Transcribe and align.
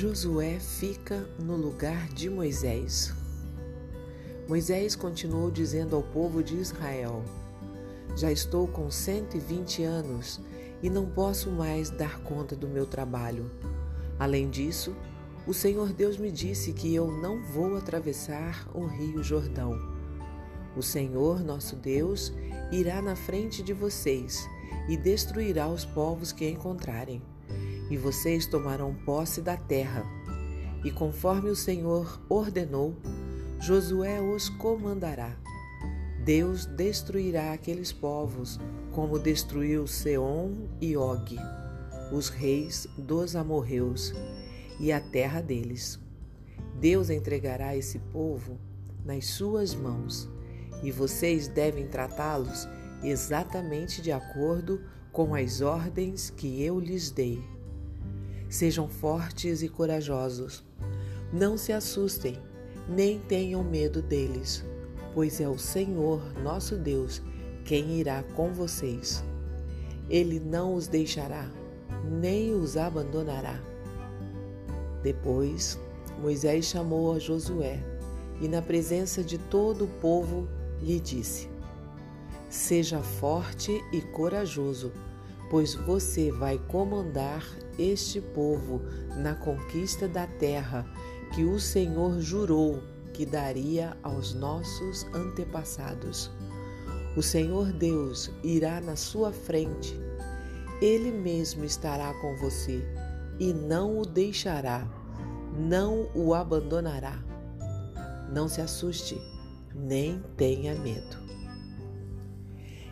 Josué 0.00 0.58
fica 0.58 1.28
no 1.38 1.54
lugar 1.54 2.08
de 2.08 2.30
Moisés. 2.30 3.12
Moisés 4.48 4.96
continuou 4.96 5.50
dizendo 5.50 5.94
ao 5.94 6.02
povo 6.02 6.42
de 6.42 6.56
Israel: 6.56 7.22
Já 8.16 8.32
estou 8.32 8.66
com 8.66 8.90
120 8.90 9.82
anos 9.82 10.40
e 10.82 10.88
não 10.88 11.04
posso 11.04 11.50
mais 11.50 11.90
dar 11.90 12.18
conta 12.20 12.56
do 12.56 12.66
meu 12.66 12.86
trabalho. 12.86 13.50
Além 14.18 14.48
disso, 14.48 14.96
o 15.46 15.52
Senhor 15.52 15.92
Deus 15.92 16.16
me 16.16 16.32
disse 16.32 16.72
que 16.72 16.94
eu 16.94 17.12
não 17.12 17.42
vou 17.42 17.76
atravessar 17.76 18.66
o 18.72 18.86
rio 18.86 19.22
Jordão. 19.22 19.78
O 20.74 20.82
Senhor, 20.82 21.44
nosso 21.44 21.76
Deus, 21.76 22.32
irá 22.72 23.02
na 23.02 23.14
frente 23.14 23.62
de 23.62 23.74
vocês 23.74 24.48
e 24.88 24.96
destruirá 24.96 25.68
os 25.68 25.84
povos 25.84 26.32
que 26.32 26.48
encontrarem 26.48 27.20
e 27.90 27.96
vocês 27.96 28.46
tomarão 28.46 28.94
posse 28.94 29.42
da 29.42 29.56
terra. 29.56 30.04
E 30.84 30.90
conforme 30.90 31.50
o 31.50 31.56
Senhor 31.56 32.20
ordenou, 32.28 32.94
Josué 33.58 34.22
os 34.22 34.48
comandará. 34.48 35.36
Deus 36.24 36.64
destruirá 36.64 37.52
aqueles 37.52 37.92
povos, 37.92 38.58
como 38.92 39.18
destruiu 39.18 39.86
Seom 39.86 40.68
e 40.80 40.96
Og, 40.96 41.36
os 42.12 42.28
reis 42.28 42.86
dos 42.96 43.36
amorreus, 43.36 44.14
e 44.78 44.92
a 44.92 45.00
terra 45.00 45.42
deles. 45.42 45.98
Deus 46.78 47.10
entregará 47.10 47.76
esse 47.76 47.98
povo 47.98 48.58
nas 49.04 49.26
suas 49.26 49.74
mãos, 49.74 50.28
e 50.82 50.90
vocês 50.90 51.48
devem 51.48 51.86
tratá-los 51.86 52.66
exatamente 53.02 54.00
de 54.00 54.12
acordo 54.12 54.80
com 55.12 55.34
as 55.34 55.60
ordens 55.60 56.30
que 56.30 56.62
eu 56.62 56.78
lhes 56.78 57.10
dei. 57.10 57.42
Sejam 58.50 58.88
fortes 58.88 59.62
e 59.62 59.68
corajosos. 59.68 60.64
Não 61.32 61.56
se 61.56 61.72
assustem, 61.72 62.36
nem 62.88 63.20
tenham 63.20 63.62
medo 63.62 64.02
deles, 64.02 64.64
pois 65.14 65.40
é 65.40 65.48
o 65.48 65.56
Senhor, 65.56 66.20
nosso 66.42 66.76
Deus, 66.76 67.22
quem 67.64 68.00
irá 68.00 68.24
com 68.34 68.52
vocês. 68.52 69.22
Ele 70.08 70.40
não 70.40 70.74
os 70.74 70.88
deixará, 70.88 71.48
nem 72.10 72.52
os 72.52 72.76
abandonará. 72.76 73.62
Depois, 75.00 75.78
Moisés 76.20 76.64
chamou 76.64 77.14
a 77.14 77.20
Josué 77.20 77.80
e, 78.40 78.48
na 78.48 78.60
presença 78.60 79.22
de 79.22 79.38
todo 79.38 79.84
o 79.84 80.00
povo, 80.00 80.48
lhe 80.82 80.98
disse: 80.98 81.48
Seja 82.48 82.98
forte 82.98 83.80
e 83.92 84.00
corajoso 84.00 84.92
pois 85.50 85.74
você 85.74 86.30
vai 86.30 86.58
comandar 86.68 87.44
este 87.76 88.20
povo 88.20 88.80
na 89.16 89.34
conquista 89.34 90.06
da 90.06 90.26
terra 90.26 90.86
que 91.34 91.44
o 91.44 91.58
Senhor 91.58 92.20
jurou 92.20 92.80
que 93.12 93.26
daria 93.26 93.96
aos 94.02 94.32
nossos 94.32 95.04
antepassados. 95.12 96.30
O 97.16 97.22
Senhor 97.22 97.72
Deus 97.72 98.30
irá 98.44 98.80
na 98.80 98.94
sua 98.94 99.32
frente, 99.32 100.00
Ele 100.80 101.10
mesmo 101.10 101.64
estará 101.64 102.14
com 102.14 102.36
você 102.36 102.82
e 103.40 103.52
não 103.52 103.98
o 103.98 104.06
deixará, 104.06 104.88
não 105.58 106.08
o 106.14 106.32
abandonará. 106.32 107.18
Não 108.32 108.48
se 108.48 108.60
assuste, 108.60 109.20
nem 109.74 110.22
tenha 110.36 110.76
medo. 110.76 111.18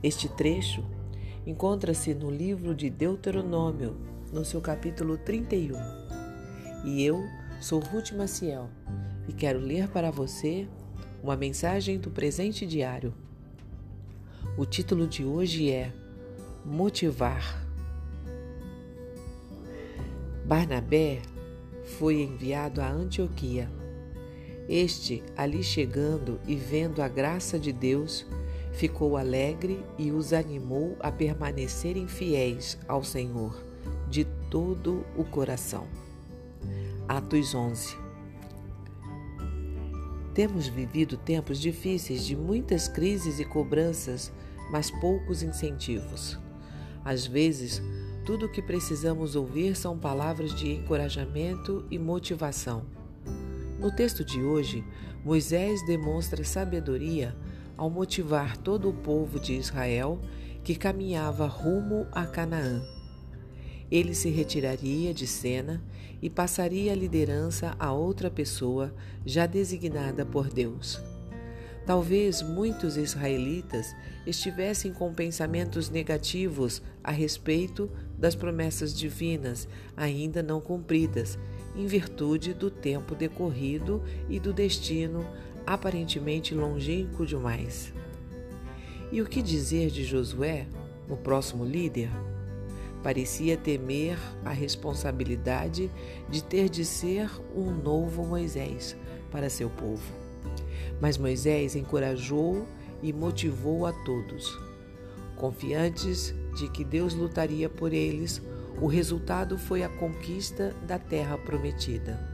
Este 0.00 0.28
trecho 0.28 0.84
encontra-se 1.46 2.14
no 2.14 2.30
livro 2.30 2.74
de 2.74 2.88
Deuteronômio, 2.88 3.96
no 4.32 4.44
seu 4.44 4.60
capítulo 4.60 5.18
31. 5.18 5.76
E 6.84 7.02
eu 7.04 7.22
sou 7.60 7.80
Ruth 7.80 8.12
Maciel 8.12 8.68
e 9.28 9.32
quero 9.32 9.58
ler 9.58 9.88
para 9.88 10.10
você 10.10 10.66
uma 11.22 11.36
mensagem 11.36 11.98
do 11.98 12.10
presente 12.10 12.66
diário. 12.66 13.14
O 14.56 14.64
título 14.64 15.06
de 15.06 15.24
hoje 15.24 15.70
é 15.70 15.92
Motivar. 16.64 17.62
Barnabé 20.44 21.20
foi 21.98 22.22
enviado 22.22 22.80
a 22.80 22.90
Antioquia. 22.90 23.70
Este, 24.68 25.22
ali 25.36 25.62
chegando 25.62 26.40
e 26.46 26.54
vendo 26.54 27.02
a 27.02 27.08
graça 27.08 27.58
de 27.58 27.72
Deus, 27.72 28.26
ficou 28.74 29.16
alegre 29.16 29.82
e 29.96 30.10
os 30.10 30.32
animou 30.32 30.96
a 31.00 31.10
permanecerem 31.10 32.06
fiéis 32.06 32.78
ao 32.86 33.02
Senhor 33.02 33.64
de 34.10 34.24
todo 34.50 35.04
o 35.16 35.24
coração. 35.24 35.86
Atos 37.08 37.54
11 37.54 37.96
Temos 40.34 40.66
vivido 40.66 41.16
tempos 41.16 41.60
difíceis 41.60 42.24
de 42.26 42.34
muitas 42.34 42.88
crises 42.88 43.38
e 43.38 43.44
cobranças, 43.44 44.32
mas 44.70 44.90
poucos 44.90 45.42
incentivos. 45.42 46.36
Às 47.04 47.24
vezes, 47.24 47.80
tudo 48.24 48.46
o 48.46 48.48
que 48.48 48.62
precisamos 48.62 49.36
ouvir 49.36 49.76
são 49.76 49.96
palavras 49.96 50.52
de 50.52 50.72
encorajamento 50.72 51.84
e 51.88 51.98
motivação. 51.98 52.84
No 53.78 53.94
texto 53.94 54.24
de 54.24 54.42
hoje, 54.42 54.82
Moisés 55.24 55.84
demonstra 55.86 56.42
sabedoria 56.42 57.36
ao 57.76 57.90
motivar 57.90 58.56
todo 58.56 58.88
o 58.88 58.92
povo 58.92 59.38
de 59.38 59.54
Israel 59.54 60.20
que 60.62 60.74
caminhava 60.74 61.46
rumo 61.46 62.06
a 62.12 62.26
Canaã. 62.26 62.82
Ele 63.90 64.14
se 64.14 64.30
retiraria 64.30 65.12
de 65.12 65.26
cena 65.26 65.82
e 66.22 66.30
passaria 66.30 66.92
a 66.92 66.96
liderança 66.96 67.76
a 67.78 67.92
outra 67.92 68.30
pessoa 68.30 68.94
já 69.26 69.46
designada 69.46 70.24
por 70.24 70.48
Deus. 70.48 71.00
Talvez 71.86 72.40
muitos 72.40 72.96
israelitas 72.96 73.94
estivessem 74.26 74.90
com 74.90 75.12
pensamentos 75.12 75.90
negativos 75.90 76.82
a 77.02 77.10
respeito 77.10 77.90
das 78.18 78.34
promessas 78.34 78.96
divinas 78.96 79.68
ainda 79.94 80.42
não 80.42 80.62
cumpridas, 80.62 81.38
em 81.76 81.86
virtude 81.86 82.54
do 82.54 82.70
tempo 82.70 83.14
decorrido 83.14 84.02
e 84.30 84.40
do 84.40 84.52
destino 84.52 85.26
aparentemente 85.66 86.54
longínquo 86.54 87.26
demais. 87.26 87.92
E 89.10 89.22
o 89.22 89.26
que 89.26 89.42
dizer 89.42 89.90
de 89.90 90.04
Josué, 90.04 90.66
o 91.08 91.16
próximo 91.16 91.64
líder? 91.64 92.10
Parecia 93.02 93.56
temer 93.56 94.18
a 94.44 94.50
responsabilidade 94.50 95.90
de 96.28 96.42
ter 96.42 96.68
de 96.68 96.84
ser 96.84 97.30
um 97.54 97.70
novo 97.70 98.24
Moisés 98.24 98.96
para 99.30 99.50
seu 99.50 99.68
povo. 99.68 100.02
Mas 101.00 101.18
Moisés 101.18 101.76
encorajou 101.76 102.66
e 103.02 103.12
motivou 103.12 103.86
a 103.86 103.92
todos. 103.92 104.58
Confiantes 105.36 106.34
de 106.56 106.70
que 106.70 106.84
Deus 106.84 107.14
lutaria 107.14 107.68
por 107.68 107.92
eles, 107.92 108.40
o 108.80 108.86
resultado 108.86 109.58
foi 109.58 109.82
a 109.82 109.88
conquista 109.88 110.74
da 110.86 110.98
terra 110.98 111.36
prometida. 111.36 112.33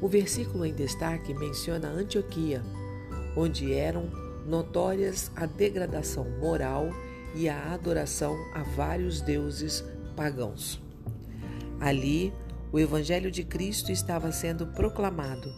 O 0.00 0.08
versículo 0.08 0.66
em 0.66 0.74
destaque 0.74 1.32
menciona 1.32 1.88
Antioquia, 1.88 2.62
onde 3.34 3.72
eram 3.72 4.10
notórias 4.46 5.30
a 5.34 5.46
degradação 5.46 6.28
moral 6.38 6.90
e 7.34 7.48
a 7.48 7.72
adoração 7.72 8.36
a 8.54 8.62
vários 8.62 9.20
deuses 9.20 9.82
pagãos. 10.14 10.82
Ali, 11.80 12.32
o 12.72 12.78
Evangelho 12.78 13.30
de 13.30 13.42
Cristo 13.42 13.90
estava 13.90 14.30
sendo 14.32 14.66
proclamado, 14.66 15.50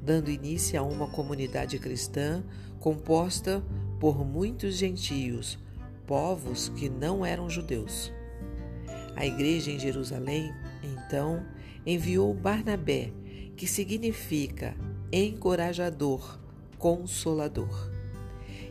dando 0.00 0.30
início 0.30 0.78
a 0.78 0.82
uma 0.82 1.08
comunidade 1.08 1.78
cristã 1.78 2.44
composta 2.78 3.62
por 3.98 4.24
muitos 4.24 4.76
gentios, 4.76 5.58
povos 6.06 6.68
que 6.70 6.88
não 6.88 7.24
eram 7.26 7.50
judeus. 7.50 8.12
A 9.16 9.26
igreja 9.26 9.70
em 9.70 9.78
Jerusalém, 9.78 10.52
então, 10.82 11.44
enviou 11.84 12.32
Barnabé 12.32 13.12
que 13.60 13.66
significa 13.66 14.74
encorajador, 15.12 16.38
consolador. 16.78 17.90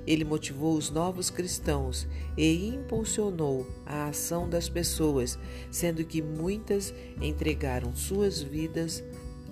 Ele 0.07 0.25
motivou 0.25 0.75
os 0.75 0.89
novos 0.89 1.29
cristãos 1.29 2.07
e 2.35 2.69
impulsionou 2.69 3.67
a 3.85 4.07
ação 4.07 4.49
das 4.49 4.67
pessoas, 4.67 5.37
sendo 5.69 6.03
que 6.03 6.23
muitas 6.23 6.91
entregaram 7.21 7.95
suas 7.95 8.41
vidas 8.41 9.03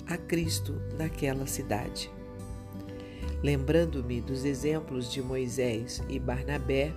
a 0.07 0.17
Cristo 0.17 0.81
naquela 0.97 1.45
cidade. 1.45 2.09
Lembrando-me 3.43 4.19
dos 4.21 4.43
exemplos 4.43 5.11
de 5.11 5.21
Moisés 5.21 6.01
e 6.09 6.17
Barnabé, 6.17 6.95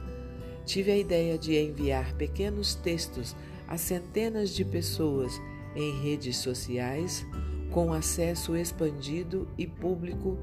tive 0.65 0.91
a 0.93 0.97
ideia 0.97 1.37
de 1.37 1.59
enviar 1.59 2.15
pequenos 2.15 2.75
textos 2.75 3.37
a 3.69 3.77
centenas 3.77 4.49
de 4.49 4.65
pessoas 4.65 5.39
em 5.77 6.01
redes 6.01 6.39
sociais 6.39 7.23
com 7.71 7.93
acesso 7.93 8.57
expandido 8.57 9.49
e 9.57 9.67
público 9.67 10.39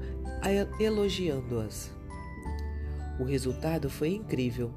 elogiando-as. 0.80 1.90
O 3.18 3.24
resultado 3.24 3.90
foi 3.90 4.14
incrível. 4.14 4.72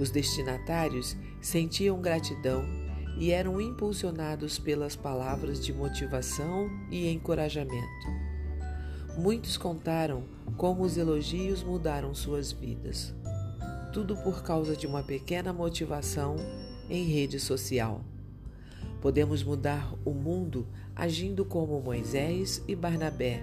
Os 0.00 0.10
destinatários 0.10 1.16
sentiam 1.40 2.00
gratidão 2.00 2.64
e 3.18 3.30
eram 3.30 3.60
impulsionados 3.60 4.58
pelas 4.58 4.96
palavras 4.96 5.64
de 5.64 5.72
motivação 5.72 6.70
e 6.90 7.08
encorajamento. 7.10 8.28
Muitos 9.18 9.56
contaram 9.56 10.22
como 10.56 10.82
os 10.82 10.96
elogios 10.96 11.62
mudaram 11.62 12.14
suas 12.14 12.52
vidas. 12.52 13.12
Tudo 13.92 14.16
por 14.16 14.42
causa 14.42 14.76
de 14.76 14.86
uma 14.86 15.02
pequena 15.02 15.52
motivação 15.52 16.36
em 16.88 17.04
rede 17.04 17.40
social. 17.40 18.02
Podemos 19.00 19.42
mudar 19.42 19.92
o 20.04 20.12
mundo 20.12 20.66
agindo 20.98 21.44
como 21.44 21.80
Moisés 21.80 22.60
e 22.66 22.74
Barnabé, 22.74 23.40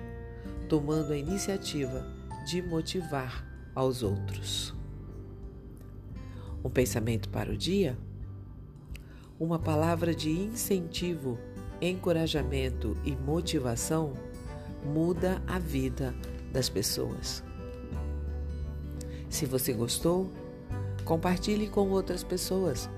tomando 0.68 1.14
a 1.14 1.18
iniciativa 1.18 2.06
de 2.46 2.62
motivar 2.62 3.48
aos 3.74 4.04
outros. 4.04 4.76
Um 6.62 6.70
pensamento 6.70 7.30
para 7.30 7.50
o 7.50 7.58
dia? 7.58 7.98
Uma 9.40 9.58
palavra 9.58 10.14
de 10.14 10.30
incentivo, 10.30 11.40
encorajamento 11.82 12.98
e 13.06 13.16
motivação 13.16 14.14
muda 14.84 15.42
a 15.48 15.58
vida 15.58 16.14
das 16.52 16.68
pessoas. 16.68 17.42
Se 19.30 19.46
você 19.46 19.72
gostou, 19.72 20.30
compartilhe 21.06 21.70
com 21.70 21.90
outras 21.90 22.24
pessoas, 22.24 22.90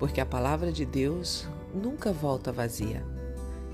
porque 0.00 0.20
a 0.20 0.26
palavra 0.26 0.72
de 0.72 0.84
Deus 0.84 1.46
nunca 1.72 2.12
volta 2.12 2.50
vazia. 2.50 3.19